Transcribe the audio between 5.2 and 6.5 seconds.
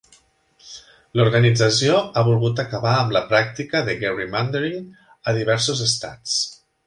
a diversos estats.